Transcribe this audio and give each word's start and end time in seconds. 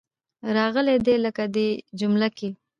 راغلې 0.55 0.95
دي. 1.05 1.15
لکه 1.25 1.43
دې 1.55 1.67
جمله 1.99 2.27
کې. 2.37 2.49